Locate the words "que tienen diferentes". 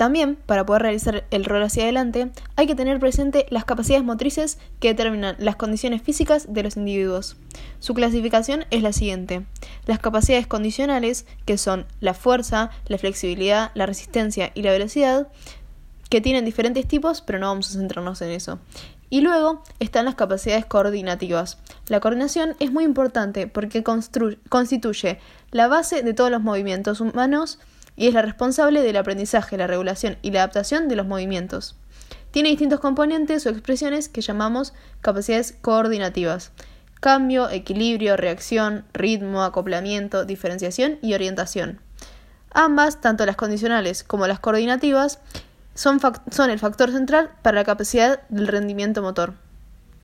16.08-16.88